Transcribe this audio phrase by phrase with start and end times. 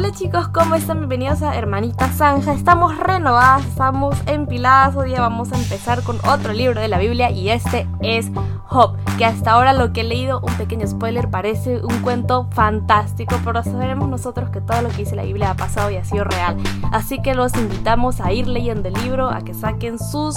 [0.00, 0.96] Hola chicos, ¿cómo están?
[0.96, 2.54] Bienvenidos a Hermanita Zanja.
[2.54, 4.96] Estamos renovadas, estamos empiladas.
[4.96, 8.30] Hoy día vamos a empezar con otro libro de la Biblia y este es
[8.64, 13.36] Job, que hasta ahora lo que he leído, un pequeño spoiler, parece un cuento fantástico,
[13.44, 16.24] pero sabremos nosotros que todo lo que dice la Biblia ha pasado y ha sido
[16.24, 16.56] real.
[16.92, 20.34] Así que los invitamos a ir leyendo el libro, a que saquen sus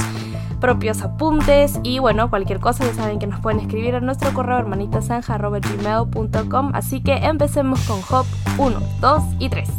[0.64, 4.60] propios apuntes y bueno, cualquier cosa ya saben que nos pueden escribir a nuestro correo
[4.60, 8.26] hermanitasanja.gmail.com Así que empecemos con Job
[8.58, 9.70] 1, 2 y 3.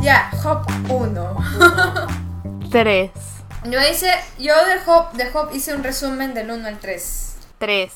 [0.00, 1.36] Ya, Job 1.
[2.70, 3.10] 3.
[3.64, 7.36] Yo hice, yo de Job, de Job hice un resumen del 1 al 3.
[7.58, 7.92] 3.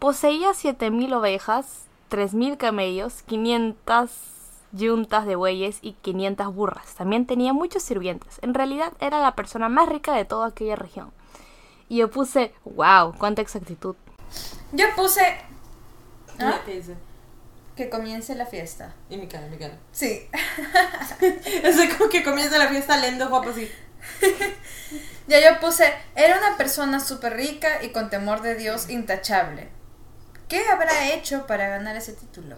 [0.00, 4.10] Poseía 7000 ovejas, 3000 camellos, 500
[4.72, 6.94] yuntas de bueyes y 500 burras.
[6.94, 8.38] También tenía muchos sirvientes.
[8.42, 11.12] En realidad era la persona más rica de toda aquella región.
[11.88, 13.96] Y yo puse, wow, cuánta exactitud.
[14.72, 15.22] Yo puse
[16.38, 16.60] ¿Ah?
[16.64, 16.94] ¿Qué dice?
[17.76, 18.94] que comience la fiesta.
[19.08, 19.78] Y mi cara, mi cara.
[19.92, 20.28] Sí.
[21.20, 23.70] Es como que comienza la fiesta leyendo guapo así.
[25.28, 29.68] Ya yo puse, era una persona súper rica y con temor de Dios intachable.
[30.48, 32.56] ¿Qué habrá hecho para ganar ese título?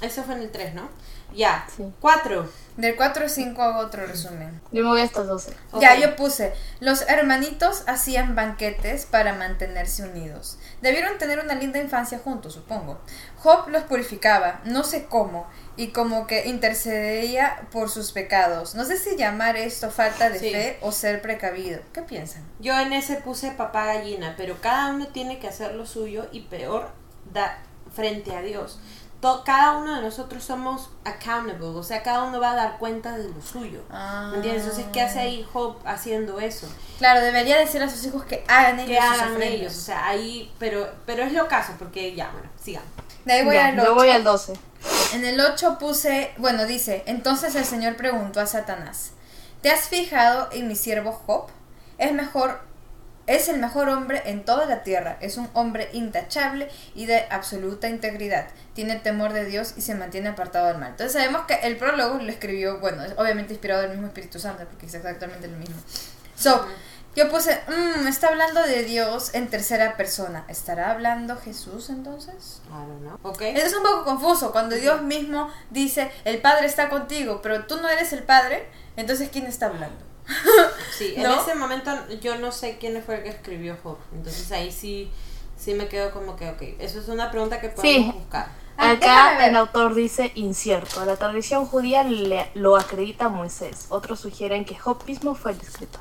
[0.00, 0.90] Eso fue en el 3, ¿no?
[1.34, 1.66] Ya.
[1.76, 1.84] Sí.
[2.00, 2.48] 4.
[2.78, 4.60] Del 4 al 5 hago otro resumen.
[4.70, 5.52] Yo me voy hasta 12.
[5.80, 10.58] Ya, yo puse, los hermanitos hacían banquetes para mantenerse unidos.
[10.80, 13.00] Debieron tener una linda infancia juntos, supongo.
[13.36, 18.74] Job los purificaba, no sé cómo, y como que intercedía por sus pecados.
[18.74, 20.50] No sé si llamar esto falta de Sí.
[20.52, 21.80] fe o ser precavido.
[21.92, 22.42] ¿Qué piensan?
[22.60, 26.42] Yo en ese puse papá gallina, pero cada uno tiene que hacer lo suyo y
[26.42, 26.90] peor
[27.32, 27.58] da
[27.94, 28.78] frente a Dios.
[29.20, 33.16] To- cada uno de nosotros somos accountable, o sea, cada uno va a dar cuenta
[33.18, 33.80] de lo suyo.
[33.90, 34.28] Ah.
[34.30, 34.62] ¿Me entiendes?
[34.62, 36.68] Entonces, ¿qué hace ahí Job haciendo eso?
[36.98, 40.52] Claro, debería decir a sus hijos que hagan ellos Que hagan ellos, o sea, ahí,
[40.60, 42.88] pero, pero es lo caso, porque ya, bueno, sigamos.
[43.24, 43.94] De ahí voy Ya, al yo 8.
[43.94, 44.52] voy al 12.
[45.14, 49.10] En el 8 puse, bueno, dice, entonces el Señor preguntó a Satanás,
[49.62, 51.46] ¿te has fijado en mi siervo Job?
[51.98, 52.60] Es mejor,
[53.28, 57.88] es el mejor hombre en toda la tierra, es un hombre intachable y de absoluta
[57.88, 60.90] integridad, tiene temor de Dios y se mantiene apartado del mal.
[60.90, 64.64] Entonces sabemos que el prólogo lo escribió, bueno, es obviamente inspirado del mismo Espíritu Santo,
[64.64, 65.76] porque es exactamente lo mismo.
[66.36, 66.66] So,
[67.14, 70.44] yo puse, "Mm, está hablando de Dios en tercera persona.
[70.48, 72.62] ¿Estará hablando Jesús entonces?
[72.68, 73.18] I don't know.
[73.22, 73.42] Ok.
[73.42, 77.88] Es un poco confuso cuando Dios mismo dice, el Padre está contigo, pero tú no
[77.88, 80.08] eres el Padre, entonces ¿quién está hablando?
[80.96, 81.32] Sí, ¿No?
[81.34, 81.90] en ese momento
[82.20, 83.98] yo no sé quién fue el que escribió Job.
[84.12, 85.10] Entonces ahí sí,
[85.56, 88.12] sí me quedo como que, ok, eso es una pregunta que podemos Sí.
[88.18, 88.48] buscar.
[88.76, 91.04] Ah, Acá el autor dice incierto.
[91.04, 93.86] La tradición judía le- lo acredita a Moisés.
[93.90, 96.00] Otros sugieren que Job mismo fue el escritor.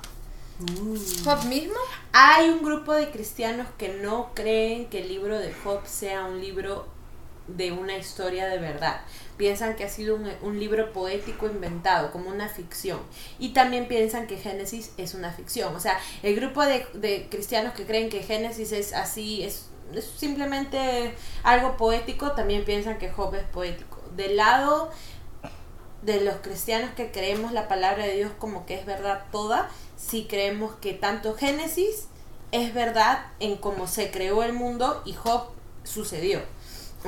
[1.23, 1.75] ¿Job mismo?
[2.13, 6.41] Hay un grupo de cristianos que no creen que el libro de Job sea un
[6.41, 6.88] libro
[7.47, 9.01] de una historia de verdad.
[9.37, 12.99] Piensan que ha sido un, libro poético inventado, como una ficción.
[13.39, 15.75] Y también piensan que Génesis es una ficción.
[15.75, 21.13] O sea, el grupo de, cristianos que creen que Génesis es así, es, es simplemente
[21.43, 23.97] algo poético, también piensan que Job es poético.
[24.15, 24.91] Del lado
[26.01, 30.25] de los cristianos que creemos la palabra de Dios como que es verdad toda, si
[30.25, 32.07] creemos que tanto Génesis
[32.51, 35.49] es verdad en cómo se creó el mundo y Job
[35.83, 36.41] sucedió.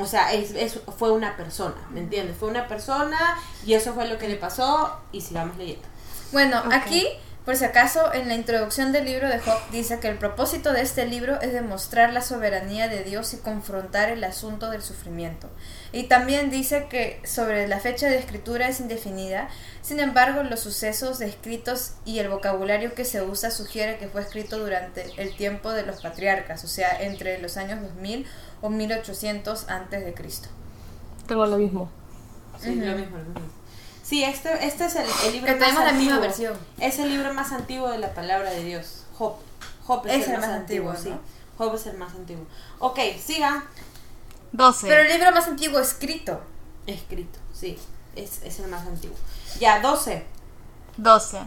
[0.02, 2.36] O sea, es, es- fue una persona, ¿me entiendes?
[2.38, 5.88] Fue una persona y eso fue lo que le pasó y sigamos leyendo.
[6.32, 7.08] Bueno, aquí,
[7.46, 10.82] por si acaso, en la introducción del libro de Job dice que el propósito de
[10.82, 15.50] este libro es demostrar la soberanía de Dios y confrontar el asunto del sufrimiento.
[15.92, 19.50] Y también dice que sobre la fecha de escritura es indefinida,
[19.82, 24.60] sin embargo los sucesos descritos y el vocabulario que se usa sugiere que fue escrito
[24.60, 28.28] durante el tiempo de los patriarcas, o sea, entre los años 2000
[28.62, 30.50] o 1800 antes de Cristo.
[31.26, 31.90] Tengo lo mismo.
[32.60, 33.59] Sí, lo mismo, lo mismo.
[34.10, 36.22] Sí, este, este es el, el libro Que más tenemos la misma antiguo.
[36.22, 36.58] versión.
[36.80, 39.06] Es el libro más antiguo de la palabra de Dios.
[39.16, 39.36] Job.
[39.86, 41.10] Job es, el, más, antiguo, sí.
[41.10, 41.20] ¿no?
[41.60, 42.46] Job es el más antiguo.
[42.80, 43.66] Ok, siga.
[44.52, 44.88] 12.
[44.88, 46.42] Pero el libro más antiguo escrito.
[46.88, 47.78] Escrito, sí.
[48.16, 49.16] Es, es el más antiguo.
[49.60, 50.26] Ya, 12.
[50.98, 51.38] 12.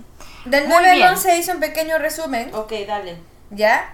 [0.44, 1.08] Del Muy 9 al bien.
[1.08, 3.18] 11 hice un pequeño resumen, Ok, dale.
[3.50, 3.92] ¿ya?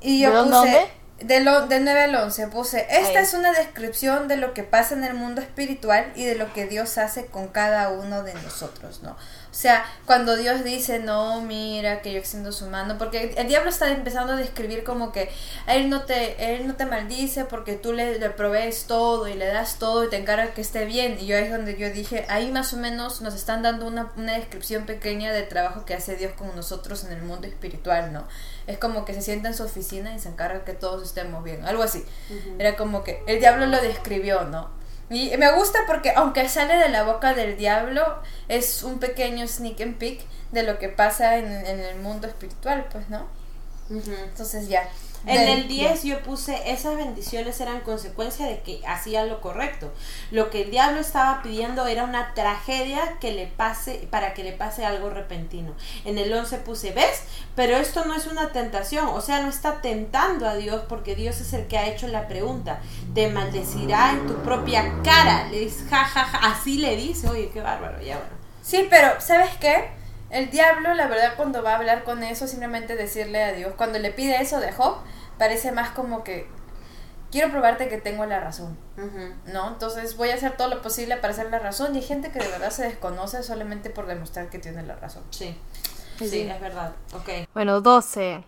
[0.00, 0.50] Y yo ¿De puse...
[0.54, 0.90] dónde?
[1.20, 3.24] Del, del 9 al 11 puse, esta Ahí.
[3.24, 6.66] es una descripción de lo que pasa en el mundo espiritual y de lo que
[6.66, 9.16] Dios hace con cada uno de nosotros, ¿no?
[9.54, 13.70] O sea, cuando Dios dice, no, mira, que yo extiendo su mano, porque el diablo
[13.70, 15.30] está empezando a describir como que
[15.68, 19.46] él no te, él no te maldice porque tú le, le provees todo y le
[19.46, 21.18] das todo y te encarga que esté bien.
[21.20, 24.10] Y yo ahí es donde yo dije, ahí más o menos nos están dando una,
[24.16, 28.26] una descripción pequeña del trabajo que hace Dios con nosotros en el mundo espiritual, ¿no?
[28.66, 31.64] Es como que se sienta en su oficina y se encarga que todos estemos bien,
[31.64, 32.04] algo así.
[32.58, 34.82] Era como que el diablo lo describió, ¿no?
[35.10, 39.80] Y me gusta porque aunque sale de la boca del diablo, es un pequeño sneak
[39.80, 43.26] and peek de lo que pasa en, en el mundo espiritual, pues, ¿no?
[43.90, 44.88] Entonces ya.
[45.26, 49.92] En el 10 yo puse, esas bendiciones eran consecuencia de que hacía lo correcto.
[50.30, 54.52] Lo que el diablo estaba pidiendo era una tragedia que le pase, para que le
[54.52, 55.74] pase algo repentino.
[56.04, 57.22] En el 11 puse, ¿ves?
[57.54, 61.40] Pero esto no es una tentación, o sea, no está tentando a Dios porque Dios
[61.40, 62.80] es el que ha hecho la pregunta.
[63.14, 65.48] Te maldecirá en tu propia cara.
[65.48, 66.38] Le dice, ja, ja, ja.
[66.52, 68.34] Así le dice, oye, qué bárbaro, ya bueno.
[68.62, 70.03] Sí, pero ¿sabes qué?
[70.34, 73.98] El diablo, la verdad, cuando va a hablar con eso, simplemente decirle a Dios, cuando
[74.00, 74.96] le pide eso de Job,
[75.38, 76.48] parece más como que
[77.30, 78.76] quiero probarte que tengo la razón.
[79.52, 79.68] ¿no?
[79.68, 82.38] Entonces voy a hacer todo lo posible para hacer la razón y hay gente que
[82.40, 85.22] de verdad se desconoce solamente por demostrar que tiene la razón.
[85.30, 85.56] Sí,
[86.18, 86.28] Sí.
[86.28, 86.92] sí, es verdad.
[87.12, 87.48] Ok.
[87.54, 88.44] Bueno, 12.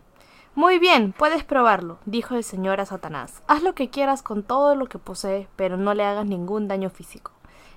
[0.54, 3.42] Muy bien, puedes probarlo, dijo el Señor a Satanás.
[3.46, 6.90] Haz lo que quieras con todo lo que posees, pero no le hagas ningún daño
[6.90, 7.30] físico.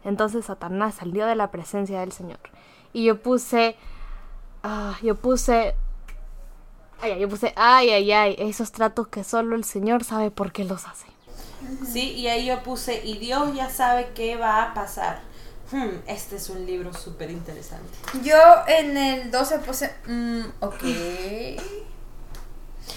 [0.04, 2.40] Entonces Satanás salió de la presencia del Señor.
[2.94, 3.76] Y yo puse...
[4.64, 5.76] ah, yo puse...
[7.02, 7.54] Ay, ay, yo puse...
[7.56, 11.08] Ay, ay, ay, esos tratos que solo el Señor sabe por qué los hace.
[11.86, 15.22] Sí, y ahí yo puse, y Dios ya sabe qué va a pasar.
[15.72, 17.90] Hmm, este es un libro súper interesante.
[18.24, 20.84] Yo en el 12 puse, mm, ok.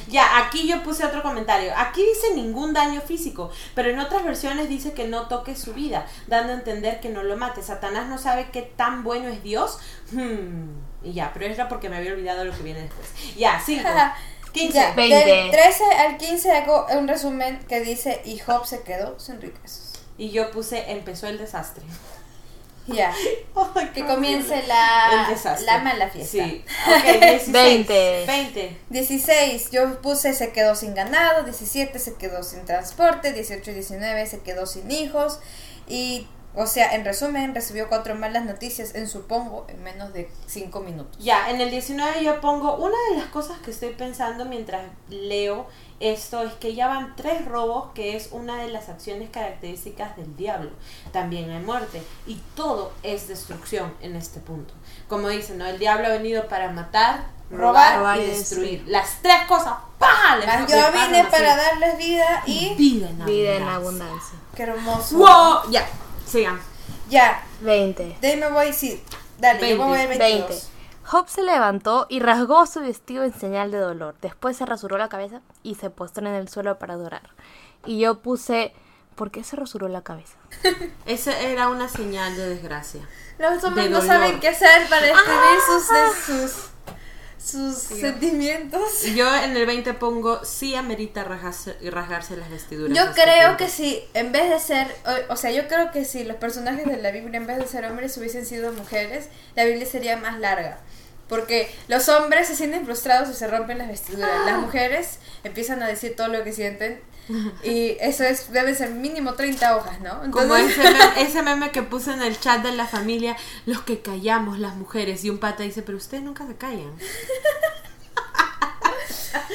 [0.08, 1.72] Ya, aquí yo puse otro comentario.
[1.76, 6.06] Aquí dice ningún daño físico, pero en otras versiones dice que no toque su vida,
[6.26, 7.62] dando a entender que no lo mate.
[7.62, 9.78] Satanás no sabe qué tan bueno es Dios.
[10.10, 10.70] Hmm,
[11.02, 13.08] y ya, pero era porque me había olvidado lo que viene después.
[13.36, 13.82] Ya, 5,
[14.52, 14.74] 15.
[14.78, 15.24] Ya, Veinte.
[15.24, 19.92] del 13 al 15 hago un resumen que dice, y Job se quedó sin riquezas.
[20.18, 21.82] Y yo puse, empezó el desastre.
[22.86, 23.14] Ya,
[23.74, 25.28] Ay, que comience la,
[25.64, 26.44] la mala fiesta.
[26.44, 26.64] Sí.
[26.86, 27.52] Ok, 16.
[27.52, 28.24] Veinte.
[28.26, 28.76] 20.
[28.90, 34.26] 16, yo puse se quedó sin ganado, 17 se quedó sin transporte, 18 y 19
[34.26, 35.38] se quedó sin hijos
[35.88, 40.80] y, o sea, en resumen, recibió cuatro malas noticias en supongo en menos de 5
[40.80, 41.16] minutos.
[41.22, 45.66] Ya, en el 19 yo pongo, una de las cosas que estoy pensando mientras leo
[46.00, 50.34] esto es que ya van tres robos, que es una de las acciones características del
[50.36, 50.70] diablo.
[51.12, 54.74] También hay muerte y todo es destrucción en este punto.
[55.08, 55.66] Como dicen, ¿no?
[55.66, 58.84] El diablo ha venido para matar, robar, Robar y destruir.
[58.88, 60.36] Las tres cosas, ¡pah!
[60.40, 61.30] Le- Ah, Yo vine así.
[61.30, 62.74] para darles vida y...
[62.74, 63.74] vida en Vida en abundancia.
[64.08, 64.38] abundancia.
[64.56, 65.18] Qué hermoso.
[65.18, 65.70] ¡Wow!
[65.70, 65.86] Ya,
[66.32, 66.60] sigan.
[67.08, 68.16] Ya, 20.
[68.20, 69.02] de ahí me voy, sí.
[69.38, 70.48] Dale, yo me voy al 22.
[70.48, 70.66] 20.
[71.04, 74.14] Job se levantó y rasgó su vestido en señal de dolor.
[74.22, 77.22] Después se rasuró la cabeza y se postró en el suelo para adorar.
[77.84, 78.72] Y yo puse,
[79.16, 80.36] ¿por qué se rasuró la cabeza?
[81.06, 83.06] Esa era una señal de desgracia.
[83.38, 84.14] Los hombres De no dolor.
[84.14, 86.10] saben qué hacer para escribir sus, Ah.
[86.26, 86.70] sus,
[87.44, 89.02] sus sentimientos.
[89.14, 92.96] Yo en el 20 pongo, sí amerita rasgarse, rasgarse las vestiduras.
[92.96, 96.04] Yo este creo que si, en vez de ser, o, o sea, yo creo que
[96.04, 99.64] si los personajes de la Biblia, en vez de ser hombres, hubiesen sido mujeres, la
[99.64, 100.78] Biblia sería más larga.
[101.28, 104.44] Porque los hombres se sienten frustrados y se rompen las vestiduras.
[104.44, 107.00] Las mujeres empiezan a decir todo lo que sienten.
[107.64, 110.30] Y eso es debe ser mínimo 30 hojas, ¿no?
[110.30, 113.36] Como ese meme, ese meme que puse en el chat de la familia,
[113.66, 115.24] los que callamos las mujeres.
[115.24, 116.92] Y un pata dice, pero ustedes nunca se callan.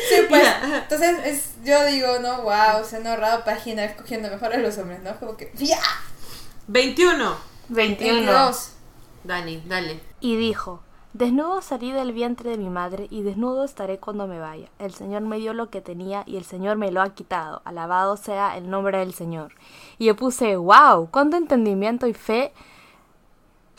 [0.10, 0.48] Sí, pues.
[0.64, 5.02] Entonces, es, yo digo, no, wow, se han ahorrado páginas escogiendo mejor a los hombres,
[5.02, 5.20] ¿no?
[5.20, 5.80] Como que, ¡ya!
[6.68, 7.38] 21.
[7.70, 8.14] 21.
[8.14, 8.70] 22.
[9.24, 10.00] Dani, dale.
[10.22, 10.82] Y dijo,
[11.14, 14.70] Desnudo salí del vientre de mi madre y desnudo estaré cuando me vaya.
[14.78, 17.62] El Señor me dio lo que tenía y el Señor me lo ha quitado.
[17.66, 19.54] Alabado sea el nombre del Señor.
[19.98, 22.54] Y yo puse, wow, cuánto entendimiento y fe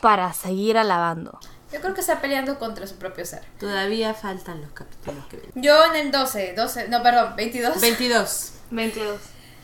[0.01, 1.39] para seguir alabando.
[1.71, 3.45] Yo creo que está peleando contra su propio ser.
[3.59, 5.61] Todavía faltan los capítulos que vienen.
[5.61, 7.79] Yo en el 12, 12, no, perdón, 22.
[7.79, 8.53] 22.
[8.71, 9.19] 22.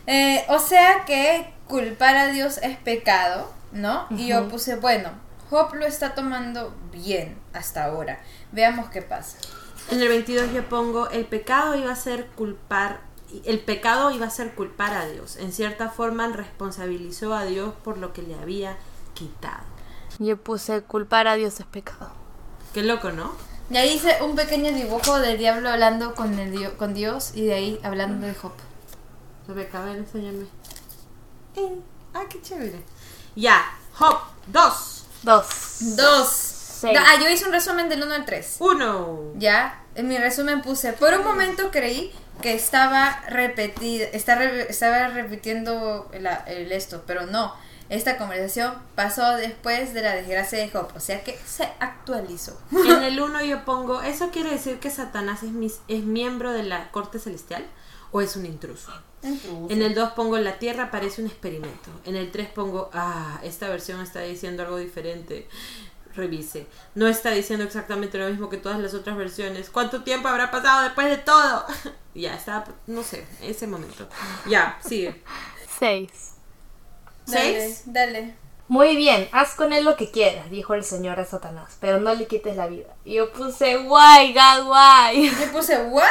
[0.08, 4.06] Eh, o sea que culpar a Dios es pecado, ¿no?
[4.12, 5.10] Y yo puse, bueno,
[5.56, 8.20] Job lo está tomando bien hasta ahora.
[8.52, 9.38] Veamos qué pasa.
[9.90, 13.00] En el 22 yo pongo, el pecado iba a ser culpar,
[13.46, 15.38] el pecado iba a ser culpar a Dios.
[15.38, 18.76] En cierta forma responsabilizó a Dios por lo que le había
[19.14, 19.64] quitado.
[20.20, 22.12] Yo puse, culpar a Dios es pecado.
[22.74, 23.32] Qué loco, ¿no?
[23.70, 27.54] Y ahí hice un pequeño dibujo del diablo hablando con, el con Dios y de
[27.54, 28.52] ahí hablando de Job.
[29.48, 30.48] Rebeca, a ver, enséñame.
[32.14, 32.84] Ah, qué chévere.
[33.38, 33.64] Ya,
[33.98, 35.46] Hop, 2, Dos.
[35.96, 36.28] Dos.
[36.30, 36.98] Seis.
[37.02, 38.58] Ah, yo hice un resumen del 1 al 3.
[38.60, 39.34] 1.
[39.38, 45.08] Ya, en mi resumen puse, por un momento creí que estaba repetido, está re- estaba
[45.08, 47.54] repitiendo la- el esto, pero no.
[47.88, 52.60] Esta conversación pasó después de la desgracia de Job, o sea que se actualizó.
[52.72, 56.64] En el 1 yo pongo, ¿eso quiere decir que Satanás es, mis- es miembro de
[56.64, 57.64] la corte celestial
[58.16, 58.94] o es un intruso?
[59.24, 61.90] En el 2 pongo, la Tierra parece un experimento.
[62.06, 65.50] En el 3 pongo, ah, esta versión está diciendo algo diferente.
[66.16, 66.66] Revise.
[66.94, 69.70] No está diciendo exactamente lo mismo que todas las otras versiones.
[69.70, 71.66] ¿Cuánto tiempo habrá pasado después de todo?
[72.16, 74.08] ya, estaba, no sé, ese momento.
[74.48, 75.22] Ya, sigue.
[75.78, 76.10] 6.
[77.28, 77.84] Dale, ¿Seis?
[77.88, 78.36] Dale.
[78.70, 82.16] Muy bien, haz con él lo que quieras, dijo el Señor a Satanás, pero no
[82.16, 82.96] le quites la vida.
[83.04, 85.30] Y yo puse, why, God, why.
[85.30, 86.06] Yo puse, ¿what?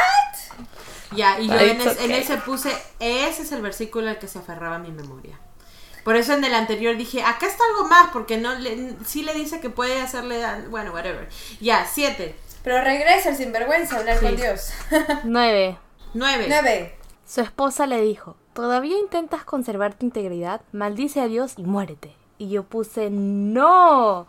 [1.16, 2.12] Ya, y yo en, es- en okay.
[2.21, 5.38] ese puse, ese es el versículo al que se aferraba mi memoria.
[6.04, 9.33] Por eso en el anterior dije, acá está algo más, porque no le, sí le
[9.33, 11.28] dice que puede hacerle, bueno, whatever.
[11.61, 14.25] Ya, siete, Pero regresa el sinvergüenza a hablar Sí.
[14.26, 14.71] con Dios.
[15.25, 15.78] 9.
[16.14, 16.47] nueve.
[16.49, 16.94] Nueve.
[17.26, 20.61] Su esposa le dijo, ¿todavía intentas conservar tu integridad?
[20.73, 22.14] Maldice a Dios y muérete.
[22.37, 24.26] Y yo puse, no.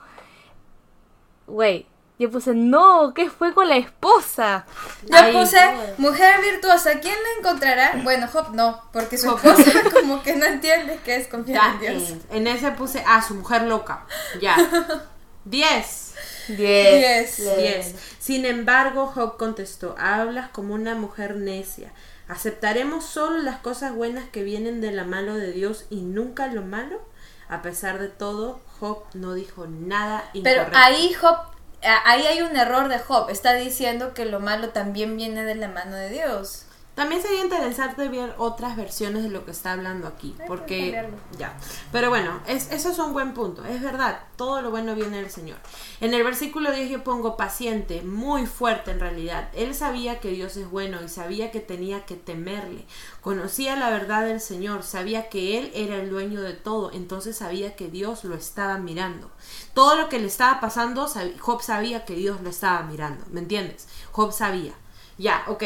[1.48, 4.66] Wait, yo puse, no, ¿qué fue con la esposa?
[5.04, 5.60] Yo puse,
[5.98, 8.02] mujer virtuosa, ¿quién la encontrará?
[8.04, 12.10] Bueno, Job no, porque su esposa como que no entiende que es confiar en Dios.
[12.12, 14.06] eh, en ese puse, ah, su mujer loca.
[14.42, 14.56] Ya.
[15.46, 16.14] Diez.
[16.48, 16.58] 10.
[16.58, 17.38] Diez.
[17.58, 17.96] Diez.
[18.20, 21.92] Sin embargo, Job contestó, hablas como una mujer necia.
[22.28, 26.62] ¿Aceptaremos solo las cosas buenas que vienen de la mano de Dios y nunca lo
[26.64, 27.00] malo?
[27.48, 30.78] A pesar de todo, Job no dijo nada Pero incorrecto.
[30.80, 31.38] ahí Job,
[31.86, 33.30] ahí hay un error de Job.
[33.30, 36.65] Está diciendo que lo malo también viene de la mano de Dios.
[36.96, 41.58] También sería interesante ver otras versiones de lo que está hablando aquí, porque ya.
[41.92, 45.30] Pero bueno, es, eso es un buen punto, es verdad, todo lo bueno viene del
[45.30, 45.58] Señor.
[46.00, 49.50] En el versículo 10 yo pongo paciente, muy fuerte en realidad.
[49.54, 52.86] Él sabía que Dios es bueno y sabía que tenía que temerle.
[53.20, 57.76] Conocía la verdad del Señor, sabía que Él era el dueño de todo, entonces sabía
[57.76, 59.30] que Dios lo estaba mirando.
[59.74, 61.08] Todo lo que le estaba pasando,
[61.40, 63.90] Job sabía que Dios lo estaba mirando, ¿me entiendes?
[64.14, 64.74] Job sabía.
[65.18, 65.64] Ya, ok.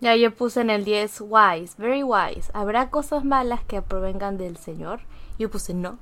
[0.00, 2.50] Ya yo puse en el 10, wise, very wise.
[2.52, 5.00] ¿Habrá cosas malas que provengan del Señor?
[5.38, 5.98] Yo puse no,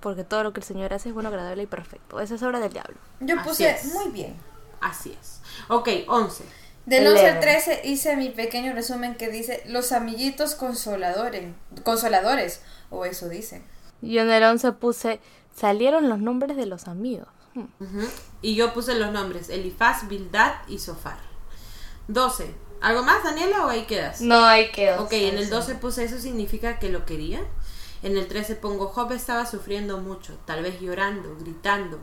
[0.00, 2.20] porque todo lo que el Señor hace es bueno, agradable y perfecto.
[2.20, 2.96] Esa es obra del diablo.
[3.20, 3.94] Yo Así puse es.
[3.94, 4.36] muy bien.
[4.80, 5.40] Así es.
[5.68, 6.44] Ok, 11.
[6.86, 7.40] Del 11 al Eleven.
[7.40, 13.62] 13 hice mi pequeño resumen que dice los amiguitos consoladores, consoladores, o eso dice.
[14.02, 15.20] Yo en el 11 puse,
[15.54, 17.28] salieron los nombres de los amigos.
[17.54, 17.66] Hmm.
[18.40, 21.18] Y yo puse los nombres, Elifaz, Bildad y Sofar.
[22.08, 22.52] 12.
[22.82, 24.20] ¿Algo más, Daniela, o ahí quedas?
[24.20, 24.92] No hay que...
[24.94, 27.40] Ok, en el 12 puse, ¿eso significa que lo quería?
[28.02, 32.00] En el 13 pongo, Job estaba sufriendo mucho, tal vez llorando, gritando.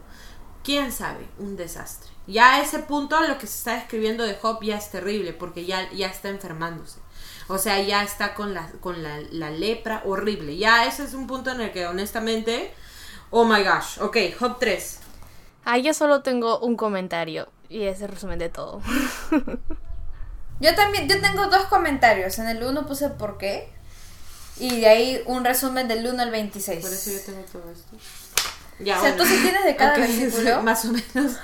[0.63, 1.27] ¿Quién sabe?
[1.37, 2.09] Un desastre.
[2.27, 5.65] Ya a ese punto lo que se está escribiendo de Job ya es terrible, porque
[5.65, 6.99] ya, ya está enfermándose.
[7.49, 10.55] O sea, ya está con, la, con la, la lepra horrible.
[10.55, 12.73] Ya ese es un punto en el que honestamente...
[13.31, 13.99] Oh my gosh.
[13.99, 14.99] Ok, Job 3.
[15.65, 18.81] Ah, yo solo tengo un comentario y ese resumen de todo.
[20.59, 22.37] Yo también, yo tengo dos comentarios.
[22.39, 23.71] En el 1 puse por qué.
[24.57, 26.81] Y de ahí un resumen del 1 al 26.
[26.83, 27.95] Por eso yo tengo todo esto.
[28.79, 30.61] Ya, O sea, tú sí tienes de cada Ok, versículo.
[30.63, 31.37] Más o menos.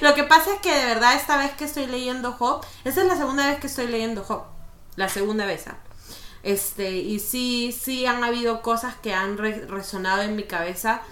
[0.00, 3.06] Lo que pasa es que de verdad esta vez que estoy leyendo Job, esa es
[3.08, 4.44] la segunda vez que estoy leyendo Job.
[4.96, 5.66] La segunda vez.
[5.68, 5.76] ah.
[6.42, 11.02] Este, y sí, sí han habido cosas que han re- resonado en mi cabeza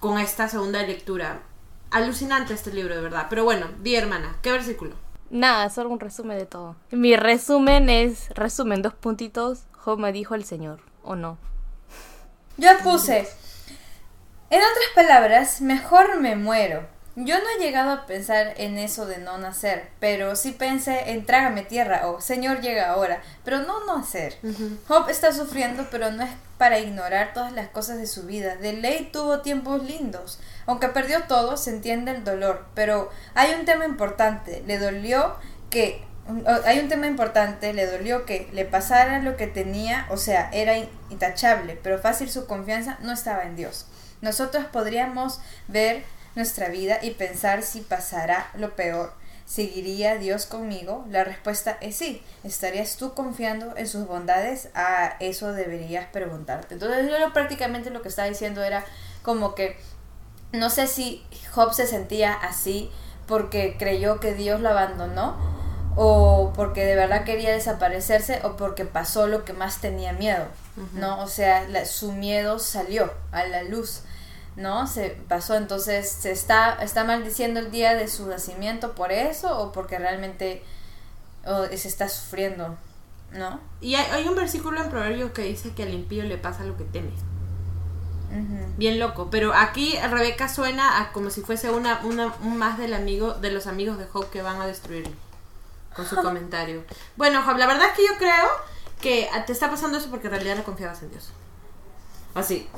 [0.00, 1.42] con esta segunda lectura.
[1.90, 3.26] Alucinante este libro, de verdad.
[3.30, 4.96] Pero bueno, di hermana, ¿qué versículo?
[5.30, 6.76] Nada, solo un resumen de todo.
[6.90, 11.38] Mi resumen es, resumen, dos puntitos, Job me dijo el Señor, ¿o no?
[12.56, 13.28] Yo puse,
[14.50, 16.86] en otras palabras, mejor me muero.
[17.16, 21.24] Yo no he llegado a pensar en eso de no nacer, pero sí pensé en
[21.24, 24.36] trágame tierra o Señor llega ahora, pero no no hacer.
[24.88, 28.56] Job está sufriendo, pero no es para ignorar todas las cosas de su vida.
[28.56, 30.40] De ley tuvo tiempos lindos.
[30.66, 34.62] Aunque perdió todo, se entiende el dolor, pero hay un tema importante.
[34.66, 35.36] Le dolió
[35.70, 36.02] que
[36.64, 40.76] hay un tema importante, le dolió que le pasara lo que tenía, o sea, era
[40.76, 43.86] in- intachable, pero fácil su confianza no estaba en Dios.
[44.22, 46.02] Nosotros podríamos ver
[46.34, 49.12] nuestra vida y pensar si pasará lo peor.
[49.46, 51.04] ¿Seguiría Dios conmigo?
[51.10, 52.22] La respuesta es sí.
[52.44, 54.70] ¿Estarías tú confiando en sus bondades?
[54.74, 56.74] A eso deberías preguntarte.
[56.74, 58.84] Entonces yo prácticamente lo que estaba diciendo era
[59.22, 59.76] como que
[60.52, 61.22] no sé si
[61.52, 62.90] Job se sentía así
[63.26, 65.36] porque creyó que Dios lo abandonó
[65.96, 70.46] o porque de verdad quería desaparecerse o porque pasó lo que más tenía miedo,
[70.94, 71.20] ¿no?
[71.22, 74.02] O sea, la- su miedo salió a la luz,
[74.56, 74.86] ¿no?
[74.86, 79.72] Se pasó, entonces se está, está maldiciendo el día de su nacimiento por eso o
[79.72, 80.62] porque realmente
[81.46, 82.76] o se está sufriendo,
[83.32, 83.60] ¿no?
[83.80, 86.76] Y hay, hay un versículo en Proverbios que dice que al impío le pasa lo
[86.76, 87.12] que teme.
[88.76, 89.28] Bien loco.
[89.30, 93.50] Pero aquí Rebeca suena a como si fuese una, una un más del amigo, de
[93.50, 95.14] los amigos de Job que van a destruirlo.
[95.94, 96.84] Con su comentario.
[97.16, 98.48] Bueno, Job, la verdad es que yo creo
[99.00, 101.30] que te está pasando eso porque en realidad no confiabas en Dios.
[102.34, 102.68] Así.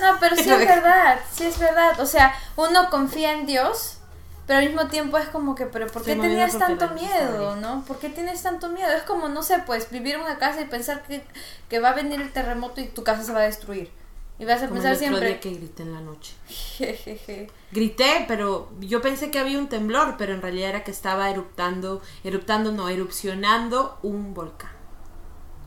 [0.00, 2.00] No, pero sí es verdad, sí es verdad.
[2.00, 3.98] O sea, uno confía en Dios,
[4.46, 7.84] pero al mismo tiempo es como que, pero ¿por qué Estoy tenías tanto miedo, no?
[7.84, 8.90] ¿Por qué tienes tanto miedo?
[8.90, 11.24] Es como, no sé, pues vivir en una casa y pensar que,
[11.68, 13.90] que va a venir el terremoto y tu casa se va a destruir.
[14.38, 16.34] Y vas a Como el pensar otro siempre, día que grité en la noche.
[16.48, 17.50] jejeje.
[17.72, 22.00] Grité, pero yo pensé que había un temblor, pero en realidad era que estaba eruptando,
[22.24, 24.72] eruptando, no, erupcionando un volcán.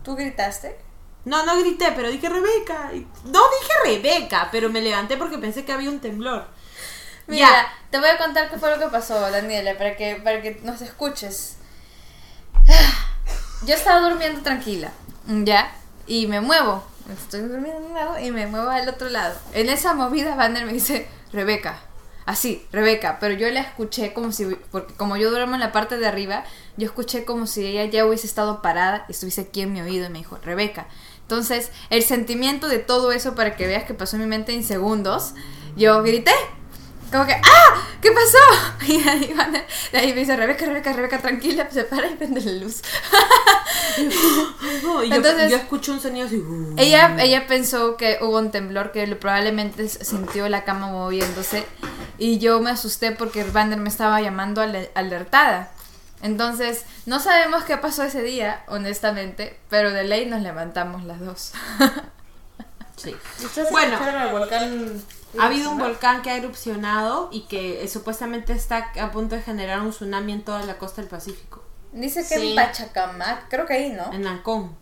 [0.04, 0.78] ¿Tú gritaste?
[1.26, 2.92] No, no grité, pero dije Rebeca.
[3.26, 6.48] No dije Rebeca, pero me levanté porque pensé que había un temblor.
[7.28, 10.60] Mira, te voy a contar qué fue lo que pasó, Daniela, para que, para que
[10.64, 11.56] nos escuches.
[13.66, 14.92] Yo estaba durmiendo tranquila,
[15.28, 15.74] ¿ya?
[16.06, 16.84] Y me muevo.
[17.12, 19.38] Estoy durmiendo de un lado y me muevo al otro lado.
[19.54, 21.80] En esa movida, Vander me dice, Rebeca.
[22.26, 23.20] Así, Rebeca.
[23.20, 26.44] Pero yo la escuché como si, porque como yo duermo en la parte de arriba,
[26.78, 30.08] yo escuché como si ella ya hubiese estado parada y estuviese aquí en mi oído
[30.08, 30.88] y me dijo, Rebeca.
[31.24, 34.64] Entonces, el sentimiento de todo eso, para que veas que pasó en mi mente en
[34.64, 35.34] segundos,
[35.76, 36.34] yo grité.
[37.12, 37.82] Como que, ¡ah!
[38.02, 38.38] ¿Qué pasó?
[38.88, 42.42] Y ahí, van, de ahí me dice, Rebeca, Rebeca, Rebeca, tranquila, se para y prende
[42.42, 42.82] la luz.
[44.84, 46.38] No, yo, Entonces- yo escucho un sonido así.
[46.38, 51.66] uh, ella, ella pensó que hubo un temblor, que probablemente sintió la cama moviéndose.
[52.18, 55.72] Y yo me asusté porque Vander me estaba llamando ale- alertada.
[56.24, 61.52] Entonces, no sabemos qué pasó ese día, honestamente, pero de ley nos levantamos las dos.
[62.96, 63.14] Sí.
[63.44, 63.94] ¿Ustedes Bueno.
[63.96, 65.04] escucharon el volcán?
[65.40, 69.42] Ha habido un volcán que ha erupcionado y que eh, supuestamente está a punto de
[69.42, 71.64] generar un tsunami en toda la costa del Pacífico.
[71.92, 72.50] Dice que Sí.
[72.52, 74.14] en Pachacamac, creo que ahí, ¿no?
[74.14, 74.78] En Ancón.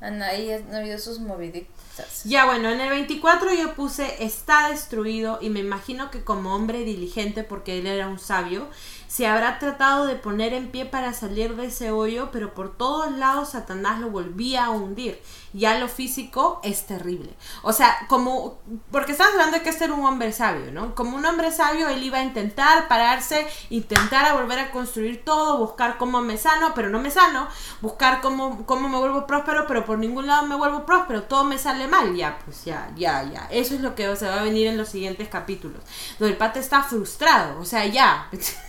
[0.00, 2.22] Ana, ahí han habido sus moviditas.
[2.24, 6.84] Ya bueno, en el 24 yo puse está destruido y me imagino que como hombre
[6.84, 8.68] diligente, porque él era un sabio,
[9.08, 13.10] se habrá tratado de poner en pie para salir de ese hoyo, pero por todos
[13.12, 15.20] lados Satanás lo volvía a hundir.
[15.54, 17.34] Ya lo físico es terrible.
[17.62, 18.58] O sea, como,
[18.92, 20.94] porque estamos hablando de que este era un hombre sabio, ¿no?
[20.94, 25.56] Como un hombre sabio, él iba a intentar pararse, intentar a volver a construir todo,
[25.56, 27.48] buscar cómo me sano, pero no me sano,
[27.80, 31.56] buscar cómo, cómo me vuelvo próspero, pero por ningún lado me vuelvo próspero, todo me
[31.56, 33.48] sale mal, ya, pues ya, ya, ya.
[33.50, 35.80] Eso es lo que se va a venir en los siguientes capítulos.
[36.18, 38.28] Donde el pata está frustrado, o sea, ya.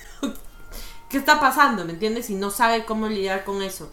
[1.10, 1.86] ¿Qué está pasando?
[1.86, 2.30] ¿Me entiendes?
[2.30, 3.92] Y no sabe cómo lidiar con eso.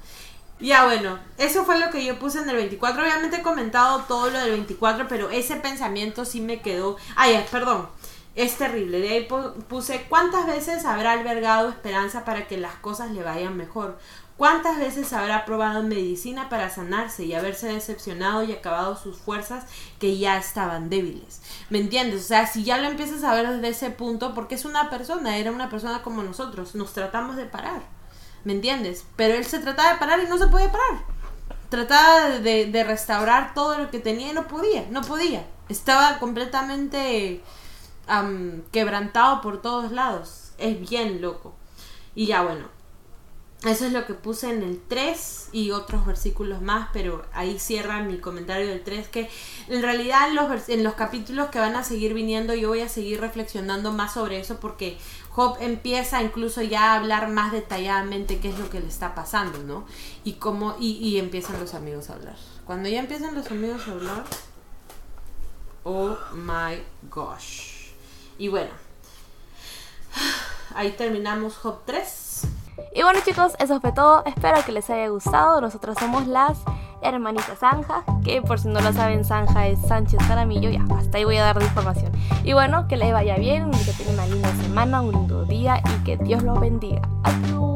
[0.61, 3.03] Ya bueno, eso fue lo que yo puse en el 24.
[3.03, 6.97] Obviamente he comentado todo lo del 24, pero ese pensamiento sí me quedó.
[7.17, 7.89] Ay, perdón.
[8.35, 9.01] Es terrible.
[9.01, 13.57] De ahí pu- puse cuántas veces habrá albergado esperanza para que las cosas le vayan
[13.57, 13.99] mejor.
[14.37, 19.65] ¿Cuántas veces habrá probado medicina para sanarse y haberse decepcionado y acabado sus fuerzas
[19.99, 21.41] que ya estaban débiles?
[21.71, 22.25] ¿Me entiendes?
[22.25, 25.39] O sea, si ya lo empiezas a ver desde ese punto, porque es una persona,
[25.39, 27.81] era una persona como nosotros, nos tratamos de parar.
[28.45, 29.07] ¿Me entiendes?
[29.17, 31.03] Pero él se trataba de parar y no se podía parar.
[31.71, 35.47] Trataba de, restaurar todo lo que tenía y no podía, no podía.
[35.71, 37.43] Estaba completamente
[38.07, 40.53] am, quebrantado por todos lados.
[40.59, 41.55] Es bien loco.
[42.15, 42.76] Y ya bueno,
[43.65, 48.03] eso es lo que puse en el 3 y otros versículos más, pero ahí cierra
[48.03, 49.31] mi comentario del 3, que
[49.69, 52.89] en realidad en los, en los capítulos que van a seguir viniendo yo voy a
[52.89, 54.99] seguir reflexionando más sobre eso porque
[55.31, 59.59] Job empieza incluso ya a hablar más detalladamente qué es lo que le está pasando,
[59.61, 59.87] ¿no?
[60.23, 62.37] Y cómo, y, y empiezan los amigos a hablar.
[62.67, 64.25] Cuando ya empiezan los amigos a hablar,
[65.85, 67.91] oh my gosh.
[68.39, 68.71] Y bueno,
[70.75, 72.26] ahí terminamos Job 3.
[72.95, 74.25] Y bueno chicos, eso fue todo.
[74.25, 75.61] Espero que les haya gustado.
[75.61, 76.59] Nosotros somos las
[77.03, 80.71] hermanitas Zanja, que por si no lo saben, Zanja es Sánchez Jaramillo.
[80.71, 82.13] Ya, hasta ahí voy a dar la información.
[82.45, 86.05] Y bueno, que les vaya bien, que tengan una linda semana, un lindo día y
[86.05, 87.03] que Dios los bendiga.
[87.25, 87.76] Adiós.